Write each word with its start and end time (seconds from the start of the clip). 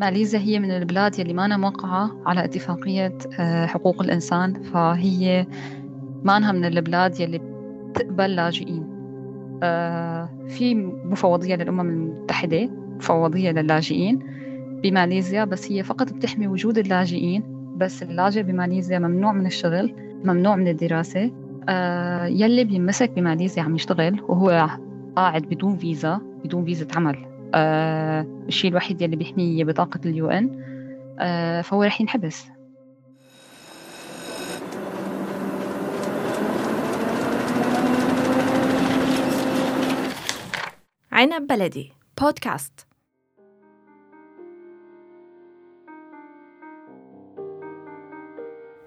ماليزيا 0.00 0.40
هي 0.40 0.58
من 0.58 0.70
البلاد 0.70 1.18
يلي 1.18 1.32
مانا 1.32 1.56
موقعة 1.56 2.10
على 2.26 2.44
اتفاقية 2.44 3.18
آه، 3.40 3.66
حقوق 3.66 4.02
الإنسان 4.02 4.62
فهي 4.62 5.46
مانها 6.24 6.52
من 6.52 6.64
البلاد 6.64 7.20
يلي 7.20 7.40
بتقبل 7.90 8.36
لاجئين. 8.36 8.86
آه، 9.62 10.28
في 10.48 10.74
مفوضية 11.04 11.54
للأمم 11.54 11.80
المتحدة 11.80 12.70
مفوضية 12.96 13.50
للاجئين 13.50 14.18
بماليزيا 14.82 15.44
بس 15.44 15.72
هي 15.72 15.82
فقط 15.82 16.12
بتحمي 16.12 16.48
وجود 16.48 16.78
اللاجئين 16.78 17.42
بس 17.76 18.02
اللاجئ 18.02 18.42
بماليزيا 18.42 18.98
ممنوع 18.98 19.32
من 19.32 19.46
الشغل 19.46 19.94
ممنوع 20.24 20.56
من 20.56 20.68
الدراسة. 20.68 21.30
آه، 21.68 22.26
يلي 22.26 22.64
بيمسك 22.64 23.10
بماليزيا 23.10 23.62
عم 23.62 23.74
يشتغل 23.74 24.20
وهو 24.28 24.68
قاعد 25.16 25.42
بدون 25.42 25.76
فيزا 25.76 26.20
بدون 26.44 26.64
فيزا 26.64 26.86
عمل. 26.96 27.25
الشيء 27.54 28.70
الوحيد 28.70 29.02
يلي 29.02 29.16
بيحميه 29.16 29.64
بطاقة 29.64 30.00
اليو 30.06 30.28
إن 30.28 30.64
آه 31.18 31.60
فهو 31.62 31.82
رح 31.82 32.00
ينحبس. 32.00 32.46
عنب 41.12 41.46
بلدي 41.46 41.92
بودكاست. 42.20 42.86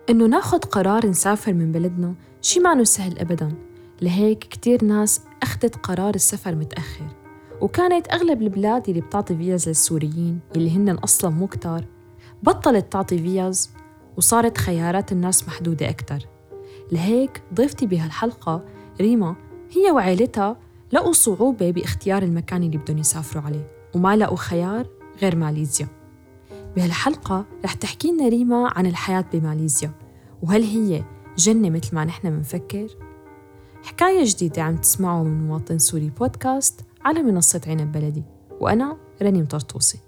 إنه 0.09 0.25
ناخد 0.25 0.65
قرار 0.65 1.05
نسافر 1.05 1.53
من 1.53 1.71
بلدنا 1.71 2.15
شي 2.41 2.59
ما 2.59 2.83
سهل 2.83 3.19
أبداً. 3.19 3.53
لهيك 4.01 4.39
كتير 4.39 4.83
ناس 4.83 5.25
أخدت 5.43 5.75
قرار 5.75 6.15
السفر 6.15 6.55
متأخر. 6.55 7.18
وكانت 7.61 8.13
أغلب 8.13 8.41
البلاد 8.41 8.89
اللي 8.89 9.01
بتعطي 9.01 9.35
فيز 9.35 9.67
للسوريين 9.67 10.39
اللي 10.55 10.77
هن 10.77 10.89
أصلا 10.89 11.31
مو 11.31 11.47
كتار 11.47 11.85
بطلت 12.43 12.91
تعطي 12.91 13.17
فيز 13.17 13.69
وصارت 14.17 14.57
خيارات 14.57 15.11
الناس 15.11 15.47
محدودة 15.47 15.89
أكتر 15.89 16.19
لهيك 16.91 17.41
ضيفتي 17.53 17.85
بهالحلقة 17.85 18.65
ريما 19.01 19.35
هي 19.71 19.91
وعائلتها 19.91 20.57
لقوا 20.91 21.13
صعوبة 21.13 21.71
باختيار 21.71 22.23
المكان 22.23 22.63
اللي 22.63 22.77
بدهم 22.77 22.97
يسافروا 22.97 23.43
عليه 23.43 23.67
وما 23.95 24.15
لقوا 24.15 24.37
خيار 24.37 24.87
غير 25.21 25.35
ماليزيا 25.35 25.87
بهالحلقة 26.75 27.45
رح 27.65 27.73
تحكي 27.73 28.11
لنا 28.11 28.27
ريما 28.27 28.71
عن 28.75 28.85
الحياة 28.85 29.25
بماليزيا 29.33 29.91
وهل 30.43 30.63
هي 30.63 31.03
جنة 31.37 31.69
مثل 31.69 31.95
ما 31.95 32.05
نحن 32.05 32.27
منفكر؟ 32.27 32.87
حكاية 33.83 34.23
جديدة 34.25 34.61
عم 34.61 34.77
تسمعوا 34.77 35.23
من 35.23 35.47
مواطن 35.47 35.79
سوري 35.79 36.09
بودكاست 36.09 36.81
على 37.05 37.23
منصة 37.23 37.61
عنب 37.67 37.91
بلدي 37.91 38.23
وأنا 38.59 38.97
رنيم 39.21 39.45
طرطوسي. 39.45 39.99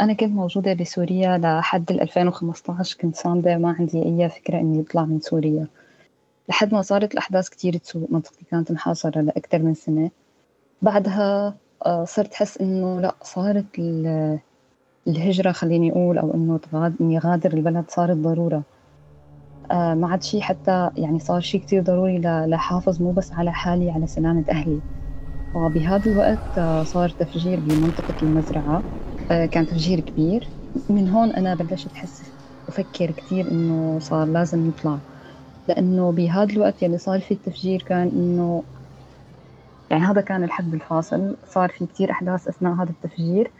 أنا 0.00 0.12
كنت 0.12 0.30
موجودة 0.30 0.74
بسوريا 0.74 1.38
لحد 1.38 1.90
2015 1.90 2.96
كنت 3.00 3.16
صامدة 3.16 3.58
ما 3.58 3.76
عندي 3.78 4.02
أي 4.02 4.28
فكرة 4.28 4.58
إني 4.58 4.80
أطلع 4.80 5.04
من 5.04 5.20
سوريا. 5.20 5.66
لحد 6.48 6.74
ما 6.74 6.82
صارت 6.82 7.12
الأحداث 7.12 7.48
كتير 7.48 7.76
تسوء 7.76 8.06
منطقتي 8.10 8.44
كانت 8.50 8.72
محاصرة 8.72 9.20
لأكثر 9.20 9.58
من 9.58 9.74
سنة. 9.74 10.10
بعدها 10.82 11.54
آه، 11.86 12.04
صرت 12.04 12.32
أحس 12.32 12.58
إنه 12.58 13.00
لأ 13.00 13.14
صارت 13.22 13.78
الهجرة 15.06 15.52
خليني 15.52 15.92
أقول 15.92 16.18
أو 16.18 16.34
إنه 16.34 16.60
إني 17.00 17.18
غادر 17.18 17.52
البلد 17.52 17.84
صارت 17.88 18.16
ضرورة. 18.16 18.62
ما 19.72 20.08
عاد 20.08 20.22
شيء 20.22 20.40
حتى 20.40 20.90
يعني 20.96 21.18
صار 21.18 21.40
شيء 21.40 21.60
كتير 21.60 21.82
ضروري 21.82 22.18
لحافظ 22.48 23.02
مو 23.02 23.12
بس 23.12 23.32
على 23.34 23.52
حالي 23.52 23.90
على 23.90 24.06
سلامة 24.06 24.44
أهلي. 24.50 24.82
وبهذا 25.54 26.10
الوقت 26.12 26.58
آه، 26.58 26.84
صار 26.84 27.08
تفجير 27.10 27.60
بمنطقة 27.60 28.14
المزرعة. 28.22 28.84
آه، 29.30 29.46
كان 29.46 29.66
تفجير 29.66 30.00
كبير. 30.00 30.52
من 30.90 31.08
هون 31.08 31.32
أنا 31.32 31.54
بلشت 31.54 31.92
أحس 31.92 32.32
أفكر 32.68 33.10
كتير 33.12 33.52
إنه 33.52 33.98
صار 34.00 34.26
لازم 34.28 34.68
نطلع 34.68 35.02
لأنه 35.68 36.12
بهذا 36.12 36.52
الوقت 36.54 36.82
يلي 36.82 36.98
صار 36.98 37.20
في 37.20 37.34
التفجير 37.34 37.82
كان 37.82 38.08
إنه 38.08 38.64
يعني 39.90 40.02
هذا 40.04 40.20
كان 40.20 40.44
الحد 40.44 40.74
الفاصل. 40.74 41.36
صار 41.44 41.68
في 41.70 41.86
كتير 41.86 42.10
أحداث 42.10 42.48
أثناء 42.48 42.74
هذا 42.74 42.90
التفجير. 42.90 43.52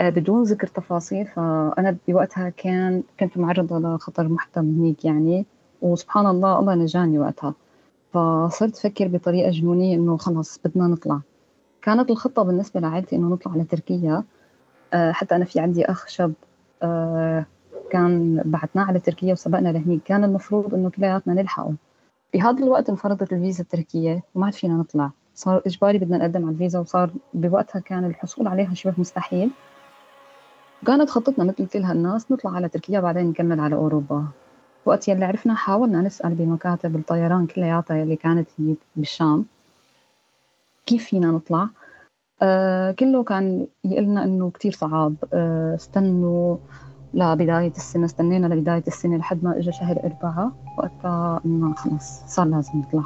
بدون 0.00 0.42
ذكر 0.42 0.66
تفاصيل 0.66 1.26
فأنا 1.26 1.96
بوقتها 2.08 2.48
كان 2.48 3.02
كنت 3.20 3.38
معرضة 3.38 3.78
لخطر 3.78 4.28
محتم 4.28 4.84
هيك 4.84 5.04
يعني 5.04 5.46
وسبحان 5.82 6.26
الله 6.26 6.58
الله 6.58 6.74
نجاني 6.74 7.18
وقتها. 7.18 7.54
فصرت 8.12 8.76
أفكر 8.76 9.08
بطريقة 9.08 9.50
جنونية 9.50 9.96
إنه 9.96 10.16
خلص 10.16 10.58
بدنا 10.64 10.86
نطلع. 10.86 11.20
كانت 11.82 12.10
الخطة 12.10 12.42
بالنسبة 12.42 12.80
لعائلتي 12.80 13.16
إنه 13.16 13.28
نطلع 13.28 13.56
لتركيا. 13.56 14.24
آه، 14.92 15.12
حتى 15.12 15.36
أنا 15.36 15.44
في 15.44 15.60
عندي 15.60 15.84
أخ 15.84 16.08
شاب 16.08 16.32
آه، 16.82 17.46
كان 17.90 18.42
بعثناه 18.44 18.84
على 18.84 19.00
تركيا 19.00 19.32
وسبقنا 19.32 19.68
لهنيك. 19.68 20.02
كان 20.02 20.24
المفروض 20.24 20.74
إنه 20.74 20.90
كلياتنا 20.90 21.34
نلحقه. 21.34 21.74
بهذا 22.34 22.64
الوقت 22.64 22.90
انفرضت 22.90 23.32
الفيزا 23.32 23.62
التركية 23.62 24.22
وما 24.34 24.46
عاد 24.46 24.54
فينا 24.54 24.74
نطلع. 24.74 25.10
صار 25.34 25.62
إجباري 25.66 25.98
بدنا 25.98 26.18
نقدم 26.18 26.44
على 26.44 26.52
الفيزا 26.52 26.78
وصار 26.78 27.10
بوقتها 27.34 27.80
كان 27.80 28.04
الحصول 28.04 28.46
عليها 28.48 28.74
شبه 28.74 28.94
مستحيل. 28.98 29.50
كانت 30.86 31.10
خطتنا 31.10 31.44
مثل 31.44 31.66
كل 31.66 31.82
هالناس 31.82 32.32
نطلع 32.32 32.50
على 32.50 32.68
تركيا 32.68 33.00
بعدين 33.00 33.26
نكمل 33.26 33.60
على 33.60 33.74
أوروبا. 33.74 34.24
وقت 34.86 35.08
يلي 35.08 35.24
عرفنا 35.24 35.54
حاولنا 35.54 36.02
نسأل 36.02 36.34
بمكاتب 36.34 36.96
الطيران 36.96 37.46
كلياتها 37.46 37.96
يلي 37.96 38.16
كانت 38.16 38.48
هي 38.58 38.74
بالشام 38.96 39.44
كيف 40.86 41.04
فينا 41.04 41.30
نطلع؟ 41.30 41.68
آه 42.42 42.92
كله 42.92 43.22
كان 43.22 43.66
يقلنا 43.84 44.24
إنه 44.24 44.50
كتير 44.50 44.72
صعب. 44.72 45.14
آه 45.32 45.74
استنوا 45.74 46.56
لبداية 47.14 47.72
السنة 47.76 48.04
استنينا 48.04 48.46
لبداية 48.46 48.84
السنة 48.86 49.16
لحد 49.16 49.44
ما 49.44 49.58
إجا 49.58 49.70
شهر 49.70 50.00
أربعة. 50.04 50.52
وقتها 50.78 51.40
إنه 51.44 51.74
خلص 51.74 52.22
صار 52.26 52.46
لازم 52.46 52.78
نطلع. 52.78 53.04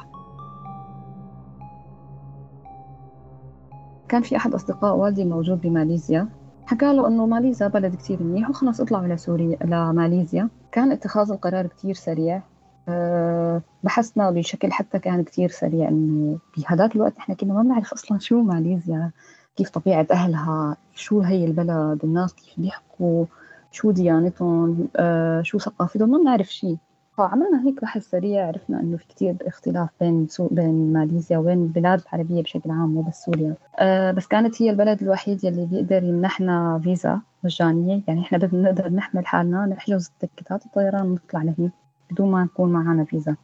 كان 4.09 4.23
في 4.23 4.37
أحد 4.37 4.55
أصدقاء 4.55 4.97
والدي 4.97 5.25
موجود 5.25 5.61
بماليزيا. 5.61 6.29
حكى 6.67 6.93
له 6.93 7.09
إنه 7.09 7.27
ماليزيا 7.27 7.69
بلد 7.69 7.95
كتير 7.97 8.23
منيح 8.23 8.51
وخلص 8.51 8.81
اطلعوا 8.81 9.07
لسوريا 9.07 9.59
لماليزيا 9.65 10.49
كان 10.73 10.93
اتخاذ 10.93 11.31
القرار 11.31 11.67
كتير 11.67 11.95
سريع. 11.95 12.43
أه 12.89 13.63
بحثنا 13.85 14.31
بشكل 14.31 14.73
حتى 14.73 14.99
كان 14.99 15.25
كتير 15.25 15.51
سريع 15.51 15.89
إنه 15.89 16.39
بهذاك 16.57 16.97
الوقت 16.97 17.17
إحنا 17.19 17.35
كنا 17.35 17.55
ما 17.55 17.63
بنعرف 17.63 17.93
أصلا 17.93 18.19
شو 18.19 18.43
ماليزيا 18.43 19.11
كيف 19.57 19.71
طبيعة 19.71 20.07
أهلها 20.11 20.77
شو 20.95 21.21
هي 21.21 21.45
البلد 21.45 22.01
الناس 22.05 22.35
كيف 22.35 22.55
بيحكوا 22.61 23.25
شو 23.73 23.91
ديانتهم 23.91 24.89
أه 24.97 25.43
شو 25.43 25.59
ثقافتهم 25.59 26.11
ما 26.11 26.19
بنعرف 26.19 26.53
شيء 26.53 26.77
فعملنا 27.17 27.67
هيك 27.67 27.83
بحث 27.83 28.11
سريع 28.11 28.47
عرفنا 28.47 28.81
إنه 28.81 28.97
في 28.97 29.07
كتير 29.09 29.37
اختلاف 29.43 29.89
بين 30.01 30.27
سوق 30.29 30.53
بين 30.53 30.93
ماليزيا 30.93 31.39
وبين 31.39 31.63
البلاد 31.63 32.01
العربية 32.01 32.43
بشكل 32.43 32.71
عام 32.71 32.95
مو 32.95 33.03
بس 33.03 33.25
سوريا. 33.25 33.55
أه 33.79 34.11
بس 34.11 34.27
كانت 34.27 34.63
هي 34.63 34.71
البلد 34.71 35.03
الوحيد 35.03 35.45
يلي 35.45 35.67
بيقدر 35.67 36.03
يمنحنا 36.05 36.81
فيزا 36.85 37.21
مجانيه 37.45 38.01
يعني 38.09 38.21
إحنا 38.21 38.39
بدنا 38.39 38.63
نقدر 38.63 38.89
نحمل 38.89 39.27
حالنا 39.27 39.67
نحجز 39.67 40.13
تكتات 40.21 40.67
الطيران 40.67 41.11
ونطلع 41.11 41.43
لهنيك 41.43 41.73
بدون 42.11 42.31
ما 42.31 42.45
نكون 42.45 42.73
معنا 42.73 43.05
فيزا. 43.05 43.37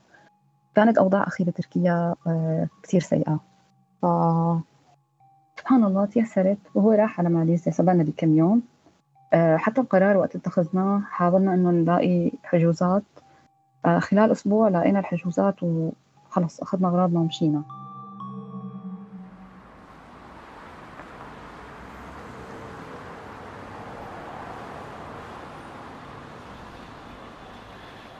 كانت 0.74 0.98
أوضاع 0.98 1.26
أخيرا 1.26 1.50
تركيا 1.50 2.14
أه 2.26 2.68
كثير 2.82 3.00
سيئة. 3.00 3.40
ف 4.02 4.06
سبحان 5.58 5.84
الله 5.84 6.04
تيسرت 6.04 6.58
وهو 6.74 6.92
راح 6.92 7.20
على 7.20 7.28
ماليزيا 7.28 7.72
سبقنا 7.72 8.02
بكم 8.02 8.36
يوم. 8.38 8.62
أه 9.32 9.56
حتى 9.56 9.80
القرار 9.80 10.16
وقت 10.16 10.36
اتخذناه 10.36 11.00
حاولنا 11.10 11.54
إنه 11.54 11.70
نلاقي 11.70 12.30
حجوزات 12.44 13.02
آه، 13.18 13.21
خلال 13.86 14.30
أسبوع 14.30 14.68
لقينا 14.68 14.98
الحجوزات 15.00 15.62
وخلص 15.62 16.60
أخذنا 16.60 16.88
أغراضنا 16.88 17.20
ومشينا. 17.20 17.64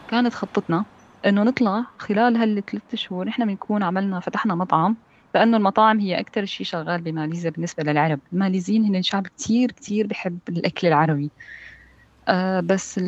كانت 0.08 0.34
خطتنا 0.34 0.86
إنه 1.26 1.42
نطلع 1.42 1.86
خلال 1.98 2.36
هالثلاث 2.36 2.94
شهور 2.94 3.24
نحن 3.28 3.46
بنكون 3.46 3.82
عملنا 3.82 4.20
فتحنا 4.20 4.54
مطعم 4.54 4.96
لأنه 5.34 5.56
المطاعم 5.56 6.00
هي 6.00 6.20
أكثر 6.20 6.44
شيء 6.44 6.66
شغال 6.66 7.02
بماليزيا 7.02 7.50
بالنسبة 7.50 7.82
للعرب. 7.82 8.20
الماليزيين 8.32 8.84
هن 8.84 9.02
شعب 9.02 9.26
كتير 9.26 9.72
كتير 9.72 10.06
بحب 10.06 10.40
الأكل 10.48 10.86
العربي. 10.88 11.32
آه 12.28 12.60
بس 12.60 13.00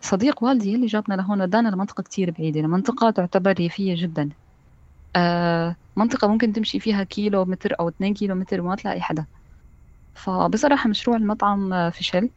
صديق 0.00 0.42
والدي 0.44 0.74
اللي 0.74 0.86
جابنا 0.86 1.14
لهون 1.14 1.42
ودانا 1.42 1.68
لمنطقة 1.68 2.02
كتير 2.02 2.30
بعيدة 2.30 2.60
لمنطقة 2.60 3.10
تعتبر 3.10 3.52
ريفية 3.52 3.94
جدا. 4.02 4.30
آه 5.16 5.76
منطقة 5.96 6.28
ممكن 6.28 6.52
تمشي 6.52 6.80
فيها 6.80 7.04
كيلو 7.04 7.44
متر 7.44 7.74
أو 7.80 7.88
اثنين 7.88 8.14
كيلو 8.14 8.34
متر 8.34 8.60
وما 8.60 8.76
تلاقي 8.76 9.00
حدا. 9.02 9.26
فبصراحة 10.14 10.90
مشروع 10.90 11.16
المطعم 11.16 11.90
فشل 11.90 12.30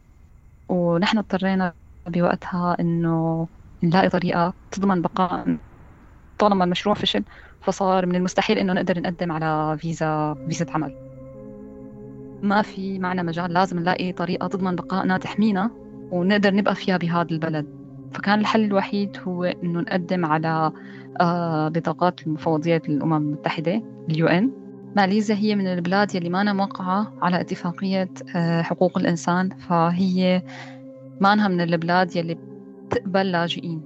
ونحن 0.68 1.18
اضطرينا 1.18 1.74
بوقتها 2.08 2.76
إنه 2.80 3.48
نلاقي 3.84 4.08
طريقة 4.10 4.54
تضمن 4.70 5.02
بقاء 5.02 5.58
طالما 6.38 6.64
المشروع 6.64 6.94
فشل 6.94 7.24
فصار 7.62 8.06
من 8.06 8.16
المستحيل 8.16 8.58
إنه 8.58 8.72
نقدر 8.72 9.00
نقدم 9.00 9.32
على 9.32 9.78
فيزا 9.78 10.34
فيزا 10.48 10.66
عمل. 10.70 10.94
ما 12.42 12.62
في 12.62 12.98
معنا 12.98 13.22
مجال 13.22 13.52
لازم 13.52 13.78
نلاقي 13.78 14.12
طريقة 14.12 14.46
تضمن 14.48 14.76
بقائنا 14.76 15.18
تحمينا 15.18 15.70
ونقدر 16.12 16.54
نبقى 16.54 16.74
فيها 16.74 16.96
بهذا 16.96 17.30
البلد. 17.30 17.66
فكان 18.12 18.40
الحل 18.40 18.64
الوحيد 18.64 19.16
هو 19.26 19.44
إنه 19.44 19.80
نقدم 19.80 20.24
على 20.26 20.72
آه، 21.20 21.68
بطاقات 21.68 22.26
المفوضية 22.26 22.82
للأمم 22.88 23.14
المتحدة 23.16 23.82
اليو 24.10 24.26
إن. 24.26 24.50
ماليزيا 24.96 25.36
هي 25.36 25.54
من 25.54 25.66
البلاد 25.66 26.14
يلي 26.14 26.28
مانا 26.28 26.52
موقعة 26.52 27.12
على 27.22 27.40
اتفاقية 27.40 28.08
آه، 28.36 28.62
حقوق 28.62 28.98
الإنسان. 28.98 29.48
فهي 29.48 30.42
مانها 31.20 31.48
من 31.48 31.60
البلاد 31.60 32.16
يلي 32.16 32.38
بتقبل 32.86 33.32
لاجئين. 33.32 33.82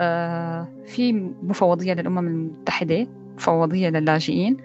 آه، 0.00 0.68
في 0.86 1.12
مفوضية 1.42 1.92
للأمم 1.92 2.18
المتحدة 2.18 3.06
مفوضية 3.36 3.88
للاجئين 3.88 4.56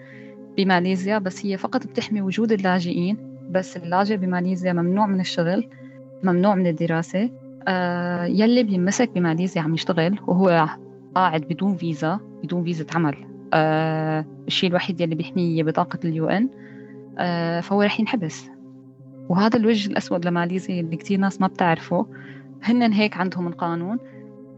بماليزيا 0.56 1.18
بس 1.18 1.46
هي 1.46 1.56
فقط 1.56 1.86
بتحمي 1.86 2.22
وجود 2.22 2.52
اللاجئين 2.52 3.16
بس 3.50 3.76
اللاجئ 3.76 4.16
بماليزيا 4.16 4.72
ممنوع 4.72 5.06
من 5.06 5.20
الشغل. 5.20 5.68
ممنوع 6.22 6.54
من 6.54 6.66
الدراسة. 6.66 7.30
آه 7.68 8.24
يلي 8.24 8.62
بيمسك 8.62 9.10
بماليزيا 9.14 9.62
عم 9.62 9.74
يشتغل 9.74 10.18
وهو 10.26 10.68
قاعد 11.14 11.40
بدون 11.40 11.76
فيزا 11.76 12.20
بدون 12.42 12.64
فيزا 12.64 12.86
عمل. 12.94 13.14
آه 13.54 14.24
الشيء 14.46 14.70
الوحيد 14.70 15.00
يلي 15.00 15.14
بيحميه 15.14 15.62
بطاقة 15.62 15.98
اليو 16.04 16.28
إن. 16.28 16.48
آه 17.18 17.60
فهو 17.60 17.82
رح 17.82 18.00
ينحبس. 18.00 18.50
وهذا 19.28 19.56
الوجه 19.56 19.90
الأسود 19.90 20.26
لماليزيا 20.26 20.80
اللي 20.80 20.96
كتير 20.96 21.18
ناس 21.18 21.40
ما 21.40 21.46
بتعرفه. 21.46 22.06
هن 22.62 22.92
هيك 22.92 23.16
عندهم 23.16 23.46
القانون. 23.48 23.98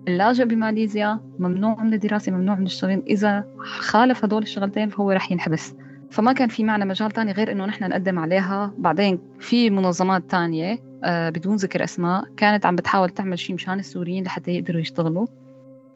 اللاجئ 0.08 0.44
بماليزيا 0.44 1.20
ممنوع 1.38 1.82
من 1.82 1.94
الدراسة 1.94 2.32
ممنوع 2.32 2.54
من 2.54 2.66
الشغل. 2.66 3.02
إذا 3.06 3.44
خالف 3.58 4.24
هدول 4.24 4.42
الشغلتين 4.42 4.88
فهو 4.88 5.10
رح 5.10 5.32
ينحبس. 5.32 5.74
فما 6.10 6.32
كان 6.32 6.48
في 6.48 6.64
معنا 6.64 6.84
مجال 6.84 7.10
تاني 7.10 7.32
غير 7.32 7.52
إنه 7.52 7.66
نحن 7.66 7.88
نقدم 7.88 8.18
عليها. 8.18 8.74
بعدين 8.78 9.18
في 9.38 9.70
منظمات 9.70 10.30
تانية. 10.30 10.91
بدون 11.06 11.56
ذكر 11.56 11.84
أسماء 11.84 12.24
كانت 12.36 12.66
عم 12.66 12.76
بتحاول 12.76 13.10
تعمل 13.10 13.38
شيء 13.38 13.54
مشان 13.54 13.78
السوريين 13.78 14.24
لحتى 14.24 14.50
يقدروا 14.50 14.80
يشتغلوا. 14.80 15.26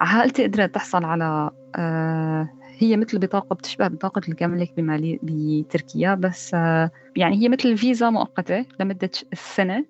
عائلتي 0.01 0.47
قدرت 0.47 0.75
تحصل 0.75 1.05
على 1.05 1.51
آه، 1.77 2.49
هي 2.79 2.97
مثل 2.97 3.19
بطاقة 3.19 3.55
بتشبه 3.55 3.89
بطاقة 3.89 4.21
الجملك 4.29 4.73
بمالي 4.77 5.19
بتركيا 5.23 6.15
بس 6.15 6.55
آه، 6.55 6.91
يعني 7.17 7.37
هي 7.37 7.49
مثل 7.49 7.79
فيزا 7.79 8.11
مؤقتة 8.11 8.67
لمدة 8.81 9.11
سنة. 9.35 9.87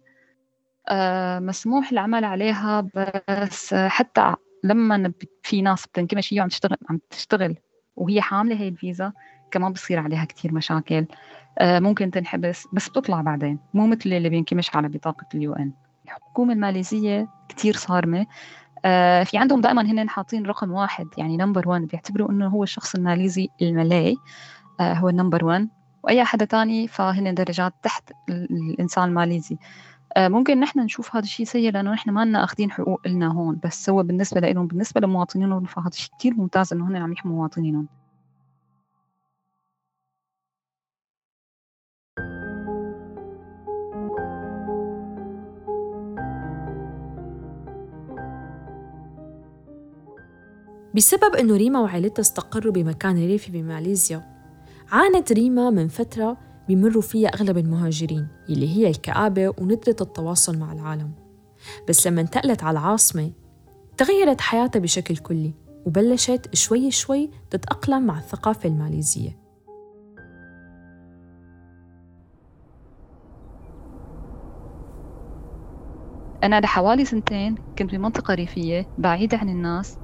مسموح 1.40 1.92
العمل 1.92 2.24
عليها 2.24 2.88
بس 3.28 3.74
حتى 3.74 4.34
لما 4.64 5.12
في 5.42 5.62
ناس 5.62 5.86
بتنكمش 5.86 6.34
هي 6.34 6.40
عم 6.40 6.48
تشتغل 6.48 6.76
عم 6.90 7.00
تشتغل 7.10 7.56
وهي 7.96 8.20
حاملة 8.20 8.56
هي 8.56 8.68
الفيزا 8.68 9.12
كمان 9.50 9.72
بصير 9.72 9.98
عليها 9.98 10.24
كتير 10.24 10.54
مشاكل. 10.54 10.94
آه، 10.96 11.06
ممكن 11.62 12.10
تنحبس 12.10 12.66
بس 12.72 12.88
بتطلع 12.88 13.20
بعدين. 13.20 13.58
مو 13.74 13.86
مثل 13.86 14.12
اللي 14.12 14.28
بينكمش 14.28 14.76
على 14.76 14.88
بطاقة 14.88 15.26
ال 15.34 15.52
UN. 15.52 15.72
الحكومة 16.04 16.52
الماليزية 16.52 17.28
كتير 17.48 17.76
صارمة. 17.76 18.26
آه، 18.84 19.22
في 19.24 19.38
عندهم 19.38 19.60
دائما 19.60 19.82
هن 19.82 20.08
حاطين 20.08 20.46
رقم 20.46 20.72
واحد 20.72 21.06
يعني 21.18 21.36
number 21.36 21.68
1 21.68 21.82
بيعتبروا 21.82 22.30
إنه 22.30 22.48
هو 22.48 22.62
الشخص 22.62 22.94
الماليزي 22.94 23.48
الملاي 23.62 24.16
آه، 24.80 24.94
هو 24.94 25.08
النمبر 25.08 25.44
1 25.44 25.68
وأي 26.02 26.24
حدا 26.24 26.44
تاني 26.44 26.88
فهن 26.88 27.34
درجات 27.34 27.72
تحت 27.82 28.12
الإنسان 28.28 29.08
الماليزي. 29.08 29.58
ممكن 30.18 30.60
نحن 30.60 30.80
نشوف 30.80 31.16
هذا 31.16 31.24
الشيء 31.24 31.46
سيء 31.46 31.72
لأنه 31.72 31.92
نحن 31.92 32.10
ما 32.10 32.24
لنا 32.24 32.44
أخذين 32.44 32.70
حقوق 32.70 33.08
لنا 33.08 33.32
هون. 33.32 33.60
بس 33.64 33.90
هو 33.90 34.02
بالنسبة 34.02 34.40
لهم 34.40 34.66
بالنسبة 34.66 35.00
لمواطنينهم 35.00 35.64
فهذا 35.64 35.88
الشيء 35.88 36.12
كثير 36.18 36.34
ممتاز 36.34 36.72
إنه 36.72 36.88
هن 36.88 36.96
عم 36.96 37.12
يحموا 37.12 37.36
مواطنينهم. 37.36 37.88
بسبب 50.96 51.34
أنه 51.34 51.56
ريما 51.56 51.80
وعائلتها 51.80 52.20
استقروا 52.20 52.72
بمكان 52.72 53.16
ريفي 53.26 53.52
بماليزيا 53.52 54.22
عانت 54.92 55.32
ريما 55.32 55.70
من 55.70 55.88
فترة 55.88 56.36
بيمروا 56.68 57.02
فيها 57.02 57.28
أغلب 57.28 57.58
المهاجرين 57.58 58.28
اللي 58.48 58.76
هي 58.76 58.90
الكآبة 58.90 59.54
وندرة 59.58 59.96
التواصل 60.00 60.58
مع 60.58 60.72
العالم. 60.72 61.12
بس 61.88 62.06
لما 62.06 62.20
انتقلت 62.20 62.62
على 62.62 62.78
العاصمة 62.78 63.32
تغيرت 63.96 64.40
حياتها 64.40 64.80
بشكل 64.80 65.16
كلي 65.16 65.54
وبلشت 65.86 66.54
شوي 66.54 66.90
شوي 66.90 67.30
تتأقلم 67.50 68.06
مع 68.06 68.18
الثقافة 68.18 68.68
الماليزية. 68.68 69.38
أنا 76.42 76.60
لحوالي 76.60 77.04
سنتين 77.04 77.54
كنت 77.78 77.94
بمنطقة 77.94 78.34
ريفية 78.34 78.88
بعيدة 78.98 79.38
عن 79.38 79.48
الناس 79.48 79.98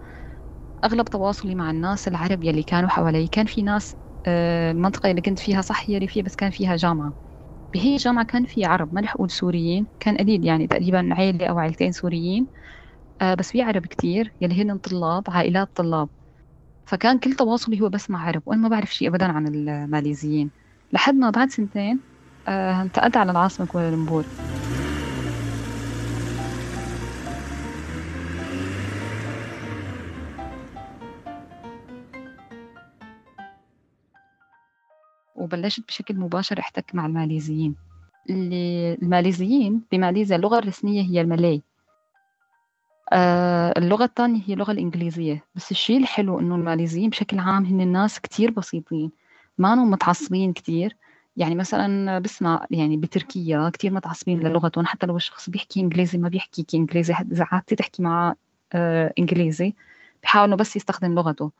أغلب 0.85 1.05
تواصلي 1.05 1.55
مع 1.55 1.71
الناس 1.71 2.09
العرب 2.09 2.45
يلي 2.45 2.63
كانوا 2.63 2.89
حوالي 2.89 3.29
كان 3.29 3.47
في 3.47 3.63
ناس 3.63 3.97
آه، 4.27 4.71
المنطقة 4.73 5.11
اللي 5.11 5.21
كنت 5.23 5.39
فيها 5.39 5.61
صح 5.63 5.91
هي 5.91 5.99
ريفية 5.99 6.23
بس 6.23 6.35
كان 6.37 6.51
فيها 6.51 6.77
جامعة. 6.77 7.15
بهي 7.75 7.93
الجامعة 7.97 8.27
كان 8.27 8.47
في 8.47 8.65
عرب 8.65 8.95
ما 8.95 9.01
رح 9.01 9.15
أقول 9.15 9.31
سوريين 9.31 9.89
كان 10.01 10.17
قليل 10.19 10.47
يعني 10.47 10.67
تقريبا 10.67 11.09
عيلة 11.15 11.47
أو 11.47 11.59
عيلتين 11.59 11.93
سوريين 11.93 12.49
آه، 13.23 13.35
بس 13.35 13.51
في 13.53 13.63
عرب 13.63 13.87
كتير 13.87 14.35
يلي 14.41 14.63
هن 14.63 14.79
طلاب 14.79 15.25
عائلات 15.29 15.71
طلاب. 15.77 16.11
فكان 16.87 17.19
كل 17.19 17.33
تواصلي 17.35 17.81
هو 17.81 17.89
بس 17.89 18.11
مع 18.11 18.27
عرب 18.29 18.43
وأنا 18.47 18.63
ما 18.63 18.69
بعرف 18.69 18.95
شيء 18.95 19.09
أبدا 19.09 19.27
عن 19.33 19.49
الماليزيين. 19.49 20.53
لحد 20.93 21.15
ما 21.15 21.31
بعد 21.31 21.51
سنتين 21.51 22.03
آه، 22.49 22.83
انتقلت 22.83 23.17
على 23.17 23.33
العاصمة 23.33 23.67
كوالالمبور. 23.67 24.31
وبلشت 35.43 35.87
بشكل 35.89 36.17
مباشر 36.17 36.59
أحتك 36.59 36.95
مع 36.95 37.07
الماليزيين. 37.07 37.75
اللي 38.31 38.95
الماليزيين 39.03 39.83
بماليزيا 39.93 40.37
اللغة 40.37 40.59
الرسمية 40.59 41.03
هي 41.03 41.21
المالاي 41.21 41.63
آه 43.13 43.75
اللغة 43.79 44.05
الثانية 44.05 44.43
هي 44.47 44.55
اللغة 44.55 44.73
الإنجليزية. 44.73 45.45
بس 45.55 45.71
الشيء 45.71 45.99
الحلو 45.99 46.41
إنه 46.41 46.55
الماليزيين 46.55 47.11
بشكل 47.11 47.39
عام 47.39 47.65
هن 47.65 47.81
الناس 47.81 48.21
كتير 48.21 48.51
بسيطين. 48.51 49.11
ما 49.59 49.75
متعصبين 49.75 50.53
كتير. 50.53 50.97
يعني 51.37 51.55
مثلا 51.55 52.19
بسمع 52.19 52.67
يعني 52.71 52.97
بتركيا 52.97 53.69
كتير 53.69 53.93
متعصبين 53.93 54.41
للغتهم. 54.41 54.87
حتى 54.87 55.07
لو 55.07 55.17
الشخص 55.17 55.51
بيحكي 55.51 55.81
إنجليزي 55.81 56.19
ما 56.19 56.29
بيحكي 56.29 56.67
إنجليزي 56.75 57.15
إذا 57.33 57.45
قعدتي 57.45 57.77
تحكي 57.77 58.03
معه 58.03 58.37
آه 58.73 59.13
إنجليزي 59.19 59.75
بحاول 60.23 60.49
إنه 60.49 60.57
بس 60.57 60.77
يستخدم 60.77 61.15
لغته. 61.15 61.51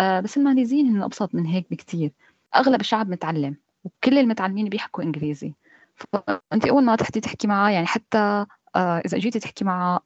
آه 0.00 0.20
بس 0.20 0.36
الماليزيين 0.36 0.86
هن 0.96 1.02
أبسط 1.02 1.34
من 1.34 1.46
هيك 1.46 1.66
بكتير. 1.70 2.12
أغلب 2.56 2.80
الشعب 2.80 3.08
متعلم 3.10 3.56
وكل 3.84 4.18
المتعلمين 4.18 4.68
بيحكوا 4.68 5.04
إنجليزي. 5.04 5.54
فأنت 5.96 6.66
أول 6.66 6.84
ما 6.84 6.96
تحتي 6.96 7.20
تحكي 7.20 7.48
معاه 7.48 7.70
يعني 7.70 7.86
حتى 7.86 8.46
آه 8.76 8.98
إذا 8.98 9.18
جيتي 9.18 9.38
تحكي 9.38 9.64
معاه 9.64 10.00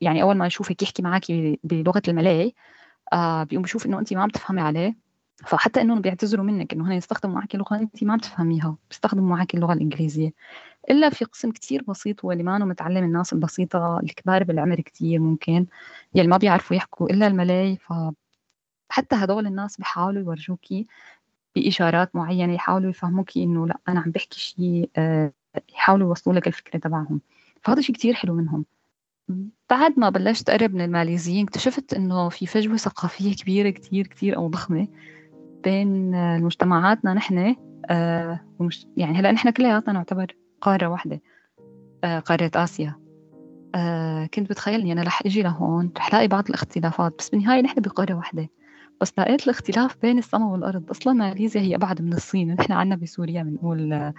يعني 0.00 0.22
أول 0.22 0.36
ما 0.36 0.46
يشوفك 0.46 0.82
يحكي 0.82 1.02
معك 1.02 1.24
بلغة 1.64 2.02
الملاي 2.08 2.54
آه 3.12 3.44
بيقوم 3.44 3.62
بيشوف 3.62 3.86
إنه 3.86 3.98
أنت 3.98 4.12
ما 4.14 4.22
عم 4.22 4.28
تفهمي 4.28 4.60
عليه. 4.60 4.96
فحتى 5.46 5.80
إنهم 5.80 6.00
بيعتذروا 6.00 6.44
منك 6.44 6.72
إنه 6.72 6.88
هن 6.88 6.92
يستخدموا 6.92 7.34
معك 7.34 7.54
لغة 7.56 7.76
أنت 7.76 8.04
ما 8.04 8.16
بتفهميها 8.16 8.76
بيستخدموا 8.90 9.36
معك 9.36 9.54
اللغة 9.54 9.72
الإنجليزية. 9.72 10.32
إلا 10.90 11.10
في 11.10 11.24
قسم 11.24 11.50
كتير 11.50 11.82
بسيط 11.88 12.24
هو 12.24 12.32
اللي 12.32 12.42
ما 12.42 12.58
متعلم 12.58 13.04
الناس 13.04 13.32
البسيطة 13.32 14.00
الكبار 14.02 14.44
بالعمر 14.44 14.80
كتير 14.80 15.20
ممكن 15.20 15.66
يلي 16.14 16.28
ما 16.28 16.36
بيعرفوا 16.36 16.76
يحكوا 16.76 17.10
إلا 17.10 17.26
الملاي 17.26 17.76
ف 17.76 17.92
حتى 18.88 19.16
هدول 19.16 19.46
الناس 19.46 19.76
بيحاولوا 19.76 20.22
يورجوكي 20.22 20.86
بإشارات 21.56 22.16
معينة 22.16 22.54
يحاولوا 22.54 22.90
يفهموك 22.90 23.36
إنه 23.36 23.66
لأ 23.66 23.78
أنا 23.88 24.00
عم 24.00 24.10
بحكي 24.10 24.40
شيء 24.40 24.90
آه، 24.96 25.32
يحاولوا 25.74 26.08
يوصلوا 26.08 26.36
لك 26.36 26.46
الفكرة 26.46 26.78
تبعهم. 26.78 27.20
فهذا 27.62 27.80
شيء 27.80 27.94
كتير 27.94 28.14
حلو 28.14 28.34
منهم. 28.34 28.64
بعد 29.70 29.98
ما 29.98 30.10
بلشت 30.10 30.50
أقرب 30.50 30.74
من 30.74 30.80
الماليزيين 30.80 31.44
اكتشفت 31.44 31.94
إنه 31.94 32.28
في 32.28 32.46
فجوة 32.46 32.76
ثقافية 32.76 33.34
كبيرة 33.34 33.70
كتير 33.70 34.06
كتير 34.06 34.36
أو 34.36 34.48
ضخمة 34.48 34.88
بين 35.64 36.10
مجتمعاتنا 36.40 37.14
نحن 37.14 37.56
آه، 37.90 38.40
يعني 38.96 39.18
هلأ 39.18 39.32
نحن 39.32 39.50
كلياتنا 39.50 39.92
نعتبر 39.92 40.26
قارة 40.60 40.86
واحدة 40.86 41.20
آه، 42.04 42.18
قارة 42.18 42.50
آسيا. 42.54 42.94
كنت 44.34 44.50
بتخيل 44.50 44.80
إني 44.80 44.92
أنا 44.92 45.02
رح 45.02 45.22
أجي 45.26 45.42
لهون 45.42 45.90
رح 45.96 46.14
لاقي 46.14 46.28
بعض 46.28 46.48
الاختلافات 46.48 47.14
بس 47.18 47.28
بالنهاية 47.28 47.62
نحن 47.62 47.80
بقارة 47.80 48.14
واحدة. 48.14 48.48
بس 49.00 49.12
لقيت 49.18 49.44
الاختلاف 49.44 49.96
بين 50.02 50.18
السماء 50.18 50.48
والأرض 50.48 50.90
أصلا 50.90 51.12
ماليزيا 51.12 51.60
هي 51.60 51.74
أبعد 51.74 52.02
من 52.02 52.12
الصين. 52.12 52.54
نحن 52.54 52.72
عنا 52.72 52.96
بسوريا 52.96 53.42
بنقول 53.42 54.12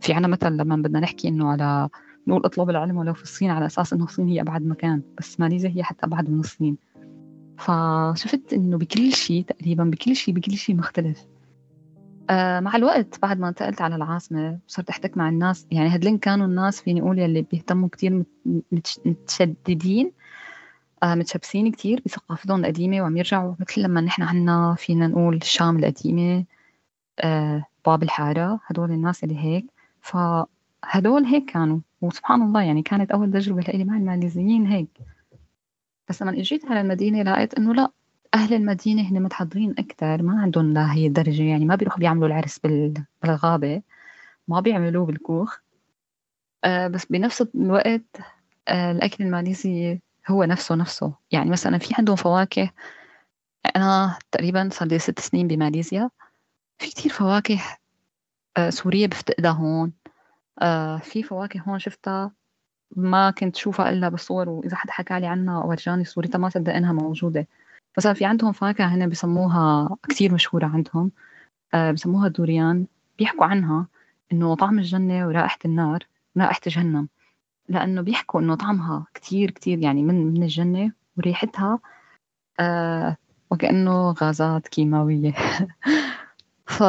في 0.00 0.12
عنا 0.12 0.28
مثل 0.28 0.52
لما 0.52 0.76
بدنا 0.76 1.00
نحكي 1.00 1.28
إنه 1.28 1.50
على 1.50 1.88
نقول 2.26 2.44
اطلب 2.44 2.70
العلم 2.70 2.96
ولو 2.96 3.14
في 3.14 3.22
الصين 3.22 3.50
على 3.50 3.66
أساس 3.66 3.92
إنه 3.92 4.04
الصين 4.04 4.28
هي 4.28 4.40
أبعد 4.40 4.66
مكان 4.66 5.02
بس 5.18 5.40
ماليزيا 5.40 5.70
هي 5.70 5.82
حتى 5.82 6.06
أبعد 6.06 6.30
من 6.30 6.40
الصين. 6.40 6.76
فشفت 7.58 8.52
إنه 8.52 8.78
بكل 8.78 9.12
شيء 9.12 9.44
تقريبا 9.44 9.84
بكل 9.84 10.16
شيء 10.16 10.34
بكل 10.34 10.52
شيء 10.52 10.76
مختلف. 10.76 11.26
آه 12.30 12.60
مع 12.60 12.76
الوقت 12.76 13.18
بعد 13.22 13.38
ما 13.38 13.48
انتقلت 13.48 13.80
على 13.80 13.96
العاصمة 13.96 14.58
صرت 14.66 14.90
أحتك 14.90 15.16
مع 15.16 15.28
الناس. 15.28 15.66
يعني 15.70 15.96
هدلين 15.96 16.18
كانوا 16.18 16.46
الناس 16.46 16.80
فيني 16.80 17.00
أقول 17.00 17.18
يلي 17.18 17.42
بيهتموا 17.42 17.88
كتير 17.88 18.24
متشددين. 19.04 20.12
آه 21.02 21.14
متشبسين 21.14 21.72
كتير 21.72 22.02
بثقافتهم 22.06 22.60
القديمة 22.60 23.00
وعم 23.00 23.16
يرجعوا. 23.16 23.54
مثل 23.60 23.80
لما 23.82 24.00
نحن 24.00 24.22
عنا 24.22 24.74
فينا 24.78 25.06
نقول 25.06 25.36
الشام 25.36 25.78
القديمة 25.78 26.44
آه 27.20 27.64
باب 27.86 28.02
الحارة 28.02 28.60
هدول 28.66 28.90
الناس 28.90 29.24
اللي 29.24 29.38
هيك. 29.38 29.66
فهدول 30.00 31.24
هيك 31.24 31.50
كانوا. 31.50 31.78
وسبحان 32.00 32.42
الله 32.42 32.62
يعني 32.62 32.82
كانت 32.82 33.10
أول 33.10 33.32
تجربة 33.32 33.62
لي 33.62 33.84
مع 33.84 33.96
الماليزيين 33.96 34.66
هيك. 34.66 34.88
بس 36.08 36.22
لما 36.22 36.32
إجيت 36.32 36.64
على 36.64 36.80
المدينة 36.80 37.22
لقيت 37.22 37.54
إنه 37.54 37.74
لا 37.74 37.90
أهل 38.34 38.54
المدينة 38.54 39.02
هن 39.02 39.22
متحضرين 39.22 39.74
أكثر 39.78 40.22
ما 40.22 40.42
عندهم 40.42 40.72
لهي 40.72 41.06
الدرجة. 41.06 41.42
يعني 41.42 41.64
ما 41.64 41.74
بيروحوا 41.74 42.00
بيعملوا 42.00 42.26
العرس 42.26 42.60
بالغابة 43.22 43.82
ما 44.48 44.60
بيعملوه 44.60 45.06
بالكوخ. 45.06 45.58
آه 46.64 46.88
بس 46.88 47.06
بنفس 47.06 47.42
الوقت 47.54 48.16
الأكل 48.68 49.24
الماليزي 49.24 50.00
هو 50.28 50.44
نفسه 50.44 50.74
نفسه. 50.74 51.14
يعني 51.30 51.50
مثلا 51.50 51.78
في 51.78 51.94
عندهم 51.98 52.16
فواكه 52.16 52.70
أنا 53.76 54.18
تقريبا 54.30 54.68
صار 54.72 54.88
لي 54.88 54.98
ست 54.98 55.20
سنين 55.20 55.48
بماليزيا. 55.48 56.10
في 56.78 56.90
كتير 56.90 57.12
فواكه 57.12 57.60
آه 58.56 58.70
سورية 58.70 59.06
بفتقدها 59.06 59.50
هون. 59.50 59.92
آه 60.62 60.98
في 60.98 61.22
فواكه 61.22 61.60
هون 61.60 61.78
شفتها 61.78 62.32
ما 62.96 63.30
كنت 63.30 63.56
شوفها 63.56 63.90
إلا 63.90 64.08
بالصور 64.08 64.48
وإذا 64.48 64.76
حدا 64.76 64.92
حكى 64.92 65.20
لي 65.20 65.26
عنها 65.26 65.58
ورجاني 65.64 66.04
صورتها 66.04 66.38
ما 66.38 66.48
صدق 66.48 66.74
إنها 66.74 66.92
موجودة. 66.92 67.48
مثلا 67.98 68.12
في 68.12 68.24
عندهم 68.24 68.52
فاكهة 68.52 68.86
هنا 68.86 69.06
بسموها 69.06 69.96
كتير 70.08 70.34
مشهورة 70.34 70.66
عندهم. 70.66 71.10
آه 71.74 71.90
بسموها 71.90 72.26
الدوريان 72.26 72.86
بيحكوا 73.18 73.46
عنها 73.46 73.86
إنه 74.32 74.54
طعم 74.56 74.78
الجنة 74.78 75.26
ورائحة 75.26 75.58
النار 75.64 76.06
رائحة 76.38 76.60
جهنم. 76.66 77.08
لأنه 77.68 78.02
بيحكوا 78.02 78.40
إنه 78.40 78.54
طعمها 78.54 79.06
كتير 79.14 79.50
كتير 79.50 79.78
يعني 79.78 80.02
من 80.02 80.26
من 80.34 80.42
الجنة 80.42 80.92
وريحتها 81.18 81.78
آه 82.60 83.16
وكأنه 83.50 84.10
غازات 84.12 84.68
كيماوية. 84.68 85.32
ف 86.66 86.82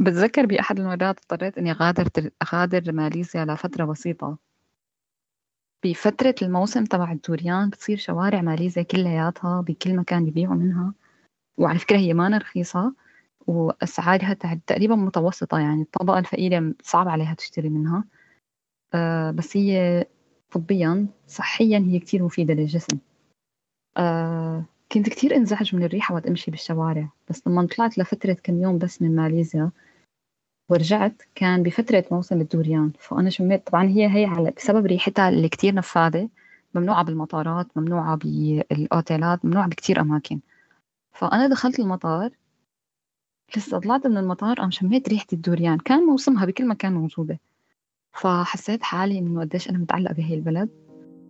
بتذكر 0.00 0.46
بأحد 0.46 0.80
المرات 0.80 1.18
اضطريت 1.18 1.58
إني 1.58 1.70
أغادر 1.72 2.08
أغادر 2.42 2.92
ماليزيا 2.92 3.44
لفترة 3.44 3.84
بسيطة. 3.84 4.38
بفترة 5.84 6.34
الموسم 6.42 6.84
تبع 6.84 7.12
الدوريان 7.12 7.70
بتصير 7.70 7.96
شوارع 7.96 8.40
ماليزيا 8.42 8.82
كلياتها 8.82 9.60
بكل 9.60 9.96
مكان 9.96 10.24
بيبيعوا 10.24 10.54
منها. 10.54 10.94
وعلى 11.58 11.78
فكرة 11.78 11.96
هي 11.98 12.14
مانا 12.14 12.38
رخيصة 12.38 12.94
وأسعارها 13.46 14.34
تقريبا 14.66 14.94
متوسطة 14.96 15.58
يعني 15.58 15.82
الطبقة 15.82 16.18
الفقيرة 16.18 16.74
صعب 16.82 17.08
عليها 17.08 17.34
تشتري 17.34 17.68
منها. 17.68 18.04
آه 18.94 19.30
بس 19.30 19.56
هي 19.56 20.04
طبيا 20.50 21.06
صحيا 21.26 21.78
هي 21.78 21.98
كتير 21.98 22.22
مفيدة 22.24 22.54
للجسم. 22.54 22.98
آه 23.96 24.64
كنت 24.92 25.08
كتير 25.08 25.36
انزعج 25.36 25.76
من 25.76 25.82
الريحة 25.84 26.14
وقت 26.14 26.26
أمشي 26.26 26.50
بالشوارع 26.50 27.08
بس 27.30 27.46
لما 27.46 27.66
طلعت 27.66 27.98
لفترة 27.98 28.32
كم 28.32 28.62
يوم 28.62 28.78
بس 28.78 29.02
من 29.02 29.16
ماليزيا 29.16 29.70
ورجعت 30.70 31.22
كان 31.34 31.62
بفترة 31.62 32.04
موسم 32.10 32.40
الدوريان. 32.40 32.92
فأنا 32.98 33.30
شميت 33.30 33.66
طبعا 33.66 33.84
هي 33.84 34.06
هي 34.16 34.24
على 34.24 34.50
بسبب 34.50 34.86
ريحتها 34.86 35.28
اللي 35.28 35.48
كتير 35.48 35.74
نفاذة 35.74 36.28
ممنوعة 36.74 37.04
بالمطارات 37.04 37.66
ممنوعة 37.76 38.16
بالأوتيلات 38.16 39.44
ممنوعة 39.44 39.68
بكتير 39.68 40.00
أماكن. 40.00 40.40
فأنا 41.12 41.46
دخلت 41.48 41.78
المطار 41.80 42.30
لسه 43.56 43.78
طلعت 43.80 44.06
من 44.06 44.16
المطار 44.16 44.56
قام 44.56 44.70
شميت 44.70 45.08
ريحة 45.08 45.26
الدوريان. 45.32 45.78
كان 45.78 46.02
موسمها 46.06 46.44
بكل 46.46 46.68
مكان 46.68 46.92
موجودة. 46.92 47.40
فحسيت 48.12 48.82
حالي 48.82 49.18
إنه 49.18 49.40
قديش 49.40 49.70
أنا 49.70 49.78
متعلقة 49.78 50.14
بهي 50.14 50.34
البلد. 50.34 50.68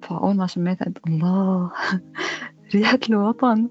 فأول 0.02 0.36
ما 0.36 0.46
شميتها 0.46 0.84
قلت 0.84 0.98
الله 1.06 1.70
ريحة 2.74 2.98
الوطن 3.10 3.68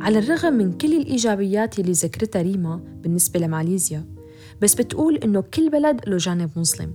على 0.00 0.18
الرغم 0.18 0.52
من 0.52 0.72
كل 0.72 0.92
الإيجابيات 0.96 1.78
اللي 1.78 1.92
ذكرتها 1.92 2.42
ريما 2.42 2.76
بالنسبة 2.76 3.40
لماليزيا 3.40 4.04
بس 4.62 4.74
بتقول 4.74 5.16
إنه 5.16 5.40
كل 5.40 5.70
بلد 5.70 6.08
له 6.08 6.16
جانب 6.16 6.50
مظلم. 6.56 6.94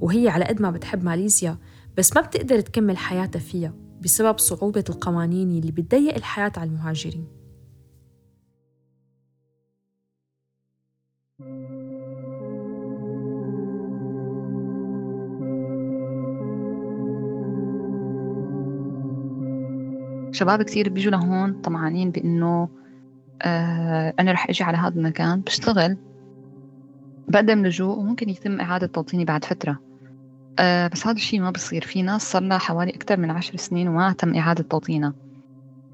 وهي 0.00 0.28
على 0.28 0.44
قد 0.44 0.62
ما 0.62 0.70
بتحب 0.70 1.04
ماليزيا 1.04 1.58
بس 1.98 2.16
ما 2.16 2.22
بتقدر 2.22 2.60
تكمل 2.60 2.96
حياتها 2.96 3.38
فيها 3.38 3.74
بسبب 4.00 4.38
صعوبة 4.38 4.84
القوانين 4.88 5.50
اللي 5.50 5.72
بتضيق 5.72 6.14
الحياة 6.14 6.52
على 6.56 6.70
المهاجرين. 6.70 7.26
شباب 20.32 20.62
كتير 20.62 20.88
بيجوا 20.88 21.12
لهون 21.12 21.60
طمعانين 21.60 22.10
بإنه 22.10 22.68
آه 23.42 24.14
أنا 24.20 24.32
رح 24.32 24.48
أجي 24.48 24.64
على 24.64 24.76
هذا 24.76 24.94
المكان 24.94 25.40
بشتغل 25.40 25.96
بقدم 27.28 27.66
لجوء 27.66 27.98
وممكن 27.98 28.28
يتم 28.28 28.60
إعادة 28.60 28.86
توطيني 28.86 29.24
بعد 29.24 29.44
فترة. 29.44 29.87
آه 30.58 30.86
بس 30.86 31.06
هذا 31.06 31.16
الشيء 31.16 31.40
ما 31.40 31.50
بصير. 31.50 31.82
في 31.82 32.02
ناس 32.02 32.32
صار 32.32 32.42
لها 32.42 32.58
حوالي 32.58 32.90
أكثر 32.90 33.16
من 33.16 33.30
عشر 33.30 33.56
سنين 33.56 33.88
وما 33.88 34.12
تم 34.12 34.34
إعادة 34.34 34.62
توطينها. 34.62 35.14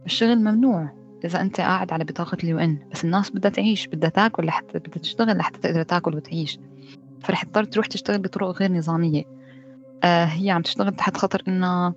الشغل 0.07 0.37
ممنوع. 0.37 0.93
إذا 1.25 1.41
أنت 1.41 1.61
قاعد 1.61 1.93
على 1.93 2.05
بطاقة 2.05 2.39
اليو 2.45 2.59
إن 2.59 2.79
بس 2.93 3.05
الناس 3.05 3.31
بدها 3.31 3.51
تعيش 3.51 3.87
بدها 3.87 4.11
تاكل 4.11 4.47
لحتى 4.47 4.79
بدها 4.79 4.99
تشتغل 4.99 5.37
لحتى 5.37 5.59
تقدر 5.59 5.83
تاكل 5.83 6.15
وتعيش. 6.15 6.59
فرح 7.21 7.43
تضطر 7.43 7.65
تروح 7.65 7.87
تشتغل 7.87 8.19
بطرق 8.19 8.49
غير 8.49 8.73
نظامية. 8.73 9.25
آه 10.05 10.25
هي 10.25 10.51
عم 10.51 10.63
تشتغل 10.63 10.97
تحت 10.97 11.17
خطر 11.17 11.43
إنها 11.49 11.95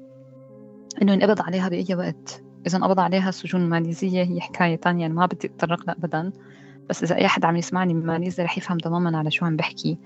إنه 1.02 1.14
ينقبض 1.14 1.42
عليها 1.42 1.70
بأي 1.70 1.96
وقت. 1.96 2.44
إذا 2.68 2.78
انقبض 2.78 3.00
عليها 3.00 3.30
السجون 3.30 3.62
الماليزية 3.62 4.24
هي 4.24 4.42
حكاية 4.42 4.76
تانية. 4.76 5.02
يعني 5.02 5.14
ما 5.14 5.26
بدي 5.26 5.48
أتطرق 5.48 5.86
لها 5.88 5.96
أبدا. 6.00 6.32
بس 6.90 7.04
إذا 7.04 7.16
أي 7.16 7.28
حد 7.28 7.46
عم 7.46 7.56
يسمعني 7.56 7.94
من 7.94 8.06
ماليزيا 8.06 8.44
رح 8.44 8.58
يفهم 8.58 8.78
تماما 8.78 9.18
على 9.18 9.32
شو 9.32 9.46
عم 9.46 9.56
بحكي. 9.56 9.98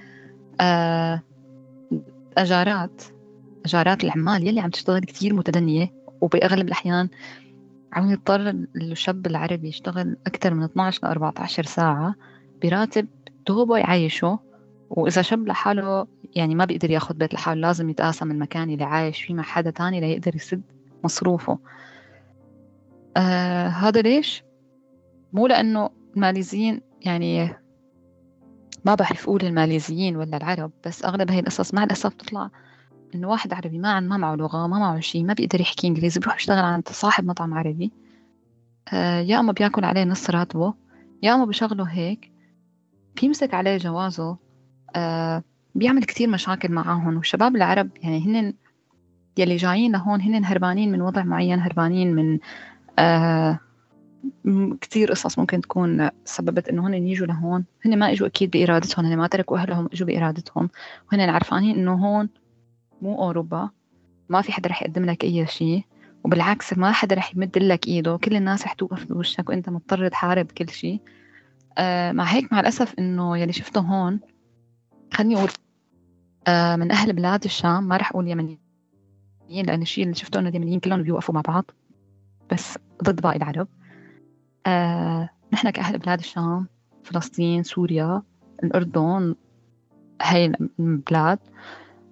آه 0.61 1.21
أجارات 2.37 3.03
أجارات 3.65 4.03
العمال 4.03 4.47
يلي 4.47 4.59
عم 4.59 4.69
تشتغل 4.69 4.99
كتير 4.99 5.33
متدنية 5.33 5.93
وبأغلب 6.21 6.67
الأحيان 6.67 7.09
عم 7.93 8.11
يضطر 8.11 8.49
الشاب 8.75 9.27
العربي 9.27 9.67
يشتغل 9.67 10.17
أكثر 10.27 10.53
من 10.53 10.63
12 10.63 10.99
ل 11.03 11.05
14 11.05 11.63
ساعة 11.63 12.15
براتب 12.63 13.07
دوبه 13.47 13.77
يعيشه 13.77 14.39
وإذا 14.89 15.21
شاب 15.21 15.47
لحاله 15.47 16.07
يعني 16.35 16.55
ما 16.55 16.65
بيقدر 16.65 16.91
ياخذ 16.91 17.15
بيت 17.15 17.33
لحاله 17.33 17.61
لازم 17.61 17.89
يتقاسم 17.89 18.31
المكان 18.31 18.69
اللي 18.69 18.83
عايش 18.83 19.21
فيه 19.21 19.33
مع 19.33 19.43
حدا 19.43 19.69
تاني 19.69 19.99
ليقدر 19.99 20.35
يسد 20.35 20.61
مصروفه 21.03 21.59
آه 23.17 23.67
هذا 23.67 24.01
ليش؟ 24.01 24.43
مو 25.33 25.47
لأنه 25.47 25.89
الماليزيين 26.15 26.81
يعني 27.01 27.60
ما 28.85 28.95
بعرف 28.95 29.23
أقول 29.23 29.41
الماليزيين 29.41 30.15
ولا 30.15 30.37
العرب 30.37 30.71
بس 30.85 31.05
أغلب 31.05 31.31
هاي 31.31 31.39
القصص 31.39 31.73
مع 31.73 31.83
الأسف 31.83 32.13
تطلع 32.13 32.49
إنه 33.15 33.29
واحد 33.29 33.53
عربي 33.53 33.79
ما 33.79 33.99
ما 33.99 34.17
معه 34.17 34.35
لغة 34.35 34.67
ما 34.67 34.79
معه 34.79 34.99
شيء 34.99 35.23
ما 35.23 35.33
بيقدر 35.33 35.61
يحكي 35.61 35.87
إنجليزي 35.87 36.19
بيروح 36.19 36.35
يشتغل 36.35 36.63
عند 36.63 36.87
صاحب 36.89 37.25
مطعم 37.25 37.53
عربي. 37.53 37.91
آه 38.93 39.19
يا 39.19 39.39
أما 39.39 39.51
بياكل 39.51 39.85
عليه 39.85 40.03
نص 40.03 40.29
راتبه 40.29 40.73
يا 41.23 41.33
أما 41.35 41.45
بشغله 41.45 41.83
هيك 41.83 42.31
بيمسك 43.21 43.53
عليه 43.53 43.77
جوازه. 43.77 44.37
آه 44.95 45.43
بيعمل 45.75 46.03
كتير 46.03 46.29
مشاكل 46.29 46.71
معاهم. 46.71 47.17
والشباب 47.17 47.55
العرب 47.55 47.89
يعني 48.03 48.25
هن 48.25 48.53
يلي 49.37 49.55
جايين 49.55 49.91
لهون 49.91 50.21
هن 50.21 50.45
هربانين 50.45 50.91
من 50.91 51.01
وضع 51.01 51.23
معين 51.23 51.59
هربانين 51.59 52.15
من 52.15 52.39
آه 52.99 53.59
كثير 54.81 55.11
قصص 55.11 55.39
ممكن 55.39 55.61
تكون 55.61 56.09
سببت 56.25 56.69
إنه 56.69 56.87
هن 56.87 56.93
يجوا 56.93 57.27
لهون. 57.27 57.65
هن 57.85 57.99
ما 57.99 58.11
إجوا 58.11 58.27
أكيد 58.27 58.51
بإرادتهم 58.51 59.05
هن 59.05 59.17
ما 59.17 59.27
تركوا 59.27 59.57
أهلهم 59.57 59.89
إجوا 59.93 60.07
بإرادتهم. 60.07 60.69
وهن 61.11 61.29
عرفانين 61.29 61.75
إنه 61.75 61.93
هون 61.93 62.29
مو 63.01 63.23
أوروبا 63.23 63.69
ما 64.29 64.41
في 64.41 64.51
حدا 64.51 64.69
رح 64.69 64.83
يقدم 64.83 65.05
لك 65.05 65.23
أي 65.23 65.47
شيء. 65.47 65.83
وبالعكس 66.23 66.77
ما 66.77 66.91
حدا 66.91 67.15
رح 67.15 67.35
يمد 67.35 67.57
لك 67.57 67.87
إيده. 67.87 68.17
كل 68.17 68.35
الناس 68.35 68.63
رح 68.63 68.73
توقف 68.73 69.05
بوشك 69.05 69.49
وأنت 69.49 69.69
مضطر 69.69 70.07
تحارب 70.07 70.45
كل 70.45 70.69
شيء. 70.69 71.01
آه 71.77 72.11
مع 72.11 72.23
هيك 72.23 72.53
مع 72.53 72.59
الأسف 72.59 72.93
إنه 72.99 73.37
يلي 73.37 73.53
شفته 73.53 73.81
هون 73.81 74.19
خليني 75.13 75.35
أقول 75.35 75.49
آه 76.47 76.75
من 76.75 76.91
أهل 76.91 77.13
بلاد 77.13 77.43
الشام 77.43 77.83
ما 77.83 77.97
رح 77.97 78.11
أقول 78.11 78.27
يمنيين 78.27 78.59
لأن 79.49 79.81
الشيء 79.81 80.03
اللي 80.03 80.15
شفته 80.15 80.39
إنه 80.39 80.49
اليمنيين 80.49 80.79
كلهم 80.79 81.03
بيوقفوا 81.03 81.35
مع 81.35 81.41
بعض 81.41 81.71
بس 82.51 82.77
ضد 83.03 83.21
باقي 83.21 83.35
العرب. 83.37 83.67
آه 84.67 85.29
نحن 85.53 85.69
كأهل 85.69 85.97
بلاد 85.97 86.19
الشام 86.19 86.67
فلسطين 87.03 87.63
سوريا 87.63 88.21
الأردن 88.63 89.35
هاي 90.21 90.53
البلاد 90.79 91.39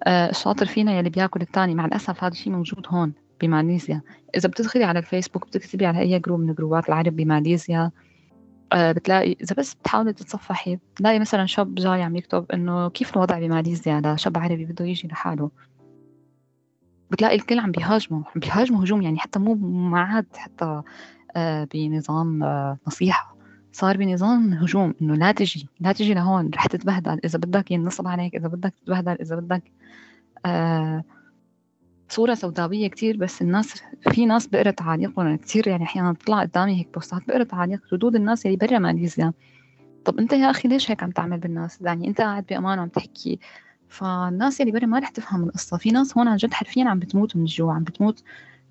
آه، 0.04 0.30
الشاطر 0.30 0.66
فينا 0.66 0.98
يلي 0.98 1.10
بياكل 1.10 1.40
الثاني 1.40 1.74
مع 1.74 1.84
الأسف 1.84 2.24
هذا 2.24 2.32
الشيء 2.32 2.52
موجود 2.52 2.86
هون 2.88 3.12
بماليزيا. 3.40 4.02
إذا 4.36 4.48
بتدخلي 4.48 4.84
على 4.84 4.98
الفيسبوك 4.98 5.46
بتكتبي 5.46 5.86
على 5.86 5.98
أي 5.98 6.18
group 6.18 6.40
من 6.40 6.54
groupات 6.54 6.88
العرب 6.88 7.16
بماليزيا 7.16 7.90
آه، 8.72 8.92
بتلاقي 8.92 9.36
إذا 9.42 9.56
بس 9.58 9.74
بتحاولي 9.74 10.12
تتصفحي 10.12 10.76
بتلاقي 10.76 11.18
مثلا 11.18 11.46
شاب 11.46 11.74
جاي 11.74 12.02
عم 12.02 12.16
يكتب 12.16 12.46
إنه 12.54 12.88
كيف 12.90 13.16
الوضع 13.16 13.38
بماليزيا؟ 13.38 14.00
لشاب 14.04 14.38
عربي 14.38 14.64
بده 14.64 14.84
يجي 14.84 15.08
لحاله. 15.08 15.50
بتلاقي 17.10 17.36
الكل 17.36 17.58
عم 17.58 17.70
بيهاجموا 17.70 18.22
عم 18.34 18.40
بيهاجموا 18.40 18.84
هجوم 18.84 19.02
يعني 19.02 19.18
حتى 19.18 19.38
مو 19.38 19.54
ما 19.90 20.00
عاد 20.00 20.26
حتى 20.36 20.82
بنظام 21.74 22.44
نصيحة. 22.86 23.36
صار 23.72 23.96
بنظام 23.96 24.52
هجوم 24.52 24.94
إنه 25.02 25.14
لا 25.14 25.32
تجي 25.32 25.68
لا 25.80 25.92
تجي 25.92 26.14
لهون 26.14 26.50
رح 26.54 26.66
تتبهدل. 26.66 27.20
إذا 27.24 27.38
بدك 27.38 27.70
ينصب 27.70 28.08
عليك 28.08 28.34
إذا 28.34 28.48
بدك 28.48 28.74
تتبهدل 28.82 29.12
إذا 29.20 29.36
بدك 29.36 29.62
آه 30.46 31.04
صورة 32.08 32.34
سوداوية 32.34 32.88
كتير 32.88 33.16
بس 33.16 33.42
الناس 33.42 33.82
في 34.10 34.26
ناس 34.26 34.46
بقرا 34.46 34.70
تعاليقهم 34.70 35.36
كتير. 35.36 35.68
يعني 35.68 35.84
أحيانا 35.84 36.12
بتطلع 36.12 36.40
قدامي 36.40 36.78
هيك 36.80 36.88
بوستات 36.94 37.28
بقرا 37.28 37.44
تعاليق 37.44 37.80
ردود 37.92 38.16
الناس 38.16 38.46
اللي 38.46 38.56
برا 38.56 38.78
ماليزيا 38.78 39.32
طب 40.04 40.18
أنت 40.18 40.32
يا 40.32 40.50
أخي 40.50 40.68
ليش 40.68 40.90
هيك 40.90 41.02
عم 41.02 41.10
تعمل 41.10 41.38
بالناس؟ 41.38 41.80
يعني 41.80 42.08
أنت 42.08 42.20
قاعد 42.20 42.44
بامان 42.50 42.78
وعم 42.78 42.88
تحكي. 42.88 43.38
فالناس 43.88 44.60
اللي 44.60 44.72
برا 44.72 44.86
ما 44.86 44.98
رح 44.98 45.08
تفهم 45.08 45.44
القصة. 45.44 45.76
في 45.76 45.90
ناس 45.90 46.18
هون 46.18 46.28
عن 46.28 46.36
جد 46.36 46.54
حرفيا 46.54 46.84
عم 46.88 46.98
بتموت 46.98 47.36
من 47.36 47.42
الجوع 47.42 47.74
عم 47.74 47.84
بتموت 47.84 48.22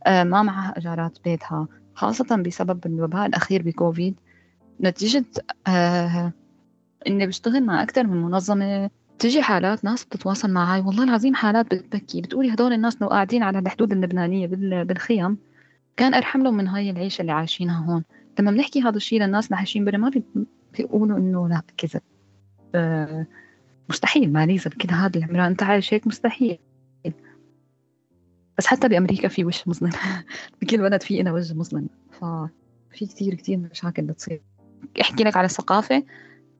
آه 0.06 0.24
ما 0.24 0.44
معها 0.44 0.74
اجارات 0.78 1.18
بيتها. 1.25 1.68
خاصة 2.00 2.36
بسبب 2.36 2.86
الوباء 2.86 3.25
الأخير 3.25 3.62
بكوفيد 3.62 4.15
نتيجة 4.82 5.25
آه 5.68 6.34
إني 7.08 7.27
بشتغل 7.27 7.65
مع 7.65 7.84
أكثر 7.84 8.08
من 8.08 8.22
منظمة 8.22 8.89
تجي 9.20 9.41
حالات 9.41 9.84
ناس 9.84 10.06
بتتواصل 10.06 10.51
معي 10.51 10.82
والله 10.82 11.03
العظيم 11.03 11.36
حالات 11.36 11.65
بتبكي 11.65 12.22
بتقولي 12.22 12.53
هدول 12.53 12.74
الناس 12.74 13.01
لو 13.01 13.08
قاعدين 13.08 13.44
على 13.44 13.60
الحدود 13.60 13.91
اللبنانية 13.91 14.48
بالخيم 14.84 15.38
كان 15.98 16.13
أرحم 16.13 16.44
لهم 16.44 16.58
من 16.58 16.68
هاي 16.68 16.89
العيشة 16.89 17.22
اللي 17.22 17.32
عايشينها 17.32 17.86
هون. 17.86 18.03
لما 18.39 18.51
بنحكي 18.51 18.82
هذا 18.82 18.98
الشيء 18.98 19.22
للناس 19.22 19.46
اللي 19.46 19.58
عايشين 19.58 19.86
برا 19.86 19.98
ما 19.98 20.12
بيقولوا 20.77 21.18
إنه 21.18 21.48
لا 21.50 21.62
كذب 21.77 22.01
آه 22.75 23.25
مستحيل 23.89 24.34
ماليزا 24.34 24.70
بكل 24.70 24.91
هذا 24.94 25.18
العمران. 25.20 25.46
أنت 25.46 25.63
عايش 25.63 25.94
هيك 25.94 26.08
مستحيل. 26.08 26.60
بس 28.60 28.68
حتى 28.68 28.88
بأمريكا 28.88 29.28
في 29.28 29.46
وش 29.46 29.68
مظلم. 29.68 29.89
بكل 30.62 30.78
بلد 30.78 31.04
في 31.04 31.22
إنا 31.22 31.32
وجه 31.32 31.54
مظلم. 31.54 31.89
ففي 32.12 33.06
كتير 33.06 33.36
كتير 33.36 33.58
مشاكل 33.58 34.01
بتصير. 34.01 34.42
أحكي 35.01 35.24
لك 35.24 35.38
على 35.38 35.46
الثقافة 35.46 36.04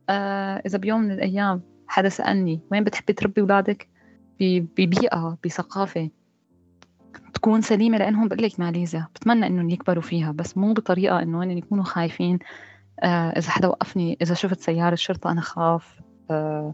آه 0.10 0.62
إذا 0.65 0.77
بيوم 0.77 1.01
من 1.01 1.12
الأيام 1.12 1.62
حدا 1.88 2.10
سألني 2.10 2.60
وين 2.72 2.84
بتحبي 2.84 3.13
تربي 3.13 3.41
أولادك؟ 3.41 3.89
ببيئة 4.39 5.38
بثقافة 5.46 6.10
تكون 7.34 7.62
سليمة 7.62 7.98
لأنهم 7.98 8.27
بقول 8.27 8.44
لك 8.44 8.60
ماليزيا. 8.60 9.08
بتمنى 9.15 9.48
إنهم 9.48 9.70
يكبروا 9.70 10.03
فيها 10.03 10.32
بس 10.32 10.58
مو 10.58 10.74
بطريقة 10.74 11.22
إنه 11.22 11.53
يكونوا 11.53 11.84
خايفين. 11.84 12.39
آه 13.03 13.29
إذا 13.29 13.50
حدا 13.50 13.68
وقفني 13.68 14.18
إذا 14.22 14.34
شفت 14.34 14.62
سيارة 14.62 14.96
شرطة 14.96 15.32
أنا 15.32 15.41
خاف. 15.41 16.00
آه 16.32 16.74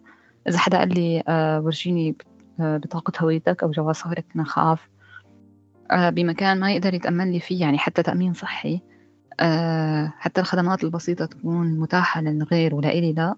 إذا 0.50 0.58
حدا 0.58 0.78
قال 0.78 0.94
لي 0.94 1.24
آه 1.28 1.62
ورجيني 1.62 2.16
آه، 2.60 2.78
بطاقة 2.78 3.14
هويتك 3.24 3.64
أو 3.64 3.72
جواز 3.72 3.96
سفرك 3.96 4.26
أنا 4.36 4.44
خاف. 4.44 4.95
بمكان 5.92 6.60
ما 6.60 6.72
يقدر 6.72 6.94
يتأمن 6.94 7.32
لي 7.32 7.40
فيه 7.40 7.62
يعني 7.62 7.78
حتى 7.78 8.04
تأمين 8.04 8.34
صحي 8.34 8.82
آه، 9.40 10.14
حتى 10.18 10.42
الخدمات 10.42 10.84
البسيطة 10.84 11.26
تكون 11.26 11.80
متاحة 11.80 12.22
للغير 12.22 12.76
ولإلي 12.76 13.14
لا 13.14 13.36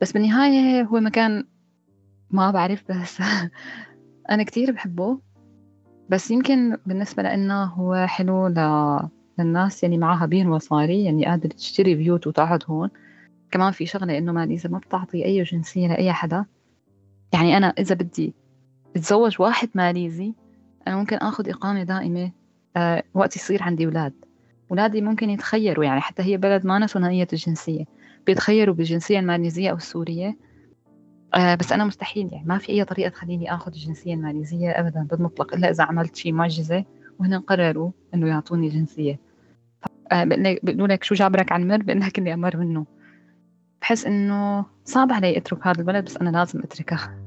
بس 0.00 0.12
بالنهاية 0.12 0.82
هو 0.82 1.00
مكان 1.00 1.44
ما 2.30 2.50
بعرف 2.50 2.84
بس 2.92 3.22
أنا 4.30 4.42
كتير 4.42 4.72
بحبه 4.72 5.20
بس 6.08 6.30
يمكن 6.30 6.76
بالنسبة 6.86 7.22
لنا 7.22 7.64
هو 7.64 8.06
حلو. 8.06 8.48
للناس 9.38 9.82
يعني 9.82 9.98
معاها 9.98 10.26
بين 10.26 10.48
مصاري 10.48 11.04
يعني 11.04 11.26
قادرة 11.26 11.48
تشتري 11.48 11.94
بيوت 11.94 12.26
وتقعد 12.26 12.62
هون 12.66 12.90
كمان 13.50 13.72
في 13.72 13.86
شغلة 13.86 14.18
إنه 14.18 14.32
ماليزا 14.32 14.68
ما 14.68 14.78
بتعطي 14.78 15.24
أي 15.24 15.42
جنسية 15.42 15.88
لأي 15.88 16.12
حدا 16.12 16.44
يعني 17.32 17.56
أنا 17.56 17.66
إذا 17.66 17.94
بدي 17.94 18.34
أتزوج 18.96 19.40
واحد 19.40 19.68
ماليزي 19.74 20.34
أنا 20.86 20.96
ممكن 20.96 21.16
آخذ 21.16 21.48
إقامة 21.48 21.82
دائمة 21.82 22.32
أه 22.76 23.02
وقت 23.14 23.36
يصير 23.36 23.62
عندي 23.62 23.86
أولاد. 23.86 24.12
أولادي 24.70 25.00
ممكن 25.00 25.30
يتخيروا 25.30 25.84
يعني 25.84 26.00
حتى 26.00 26.22
هي 26.22 26.36
بلد 26.36 26.66
ما 26.66 26.86
ثنائية 26.86 27.28
الجنسية. 27.32 27.84
بيتخيروا 28.26 28.74
بالجنسية 28.74 29.18
الماليزية 29.18 29.70
أو 29.70 29.76
السورية 29.76 30.36
آه 31.34 31.54
بس 31.54 31.72
أنا 31.72 31.84
مستحيل 31.84 32.32
يعني 32.32 32.46
ما 32.46 32.58
في 32.58 32.72
أي 32.72 32.84
طريقة 32.84 33.08
تخليني 33.08 33.54
آخذ 33.54 33.72
الجنسية 33.72 34.14
الماليزية 34.14 34.70
أبدا 34.70 35.06
بالمطلق. 35.10 35.54
إلا 35.54 35.70
إذا 35.70 35.84
عملت 35.84 36.16
شيء 36.16 36.32
معجزة 36.32 36.84
وهن 37.18 37.40
قرروا 37.40 37.90
إنه 38.14 38.28
يعطوني 38.28 38.68
جنسية. 38.68 39.18
آه 40.12 40.24
بيقولوا 40.62 40.86
لك 40.86 41.04
شو 41.04 41.14
جابرك 41.14 41.52
على 41.52 41.62
المر؟ 41.62 41.82
بقول 41.82 42.00
لك 42.00 42.18
اللي 42.18 42.34
أمر 42.34 42.56
منه. 42.56 42.86
بحس 43.80 44.06
إنه 44.06 44.64
صعب 44.84 45.12
علي 45.12 45.36
أترك 45.36 45.66
هذا 45.66 45.80
البلد 45.80 46.04
بس 46.04 46.16
أنا 46.16 46.30
لازم 46.30 46.60
أتركه. 46.60 47.25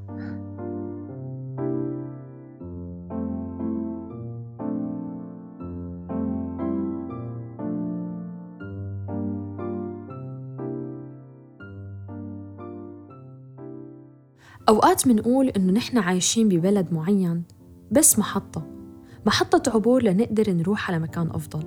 أوقات 14.69 15.07
منقول 15.07 15.49
إنه 15.49 15.73
نحن 15.73 15.97
عايشين 15.97 16.49
ببلد 16.49 16.93
معين 16.93 17.43
بس 17.91 18.19
محطة. 18.19 18.67
محطة 19.25 19.71
عبور 19.71 20.03
لنقدر 20.03 20.51
نروح 20.51 20.91
على 20.91 20.99
مكان 20.99 21.29
أفضل. 21.29 21.63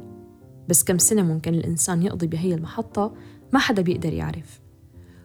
بس 0.69 0.85
كم 0.85 0.99
سنة 0.99 1.23
ممكن 1.23 1.55
الإنسان 1.55 2.03
يقضي 2.03 2.27
بهي 2.27 2.55
المحطة؟ 2.55 3.15
ما 3.53 3.59
حدا 3.59 3.83
بيقدر 3.83 4.13
يعرف. 4.13 4.61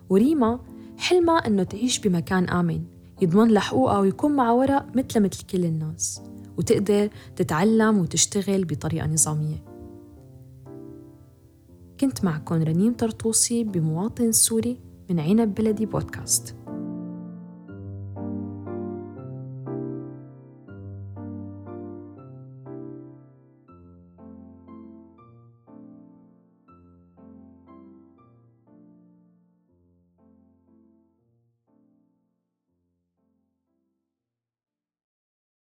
وريما 0.09 0.59
حلمها 0.97 1.47
إنه 1.47 1.63
تعيش 1.63 1.99
بمكان 1.99 2.49
آمن 2.49 2.83
يضمن 3.21 3.47
لها 3.47 3.61
حقوقها 3.61 3.99
ويكون 3.99 4.31
معها 4.31 4.51
ورق 4.51 4.85
مثل 4.95 5.19
مثل 5.19 5.45
كل 5.45 5.65
الناس. 5.65 6.21
وتقدر 6.57 7.09
تتعلم 7.35 7.97
وتشتغل 7.97 8.65
بطريقة 8.65 9.07
نظامية. 9.07 9.63
كنت 11.99 12.23
معكم 12.23 12.55
رنيم 12.55 12.93
طرطوسي 12.93 13.63
بمواطن 13.63 14.31
سوري 14.31 14.79
من 15.09 15.19
عنب 15.19 15.55
بلدي 15.55 15.85
بودكاست. 15.85 16.55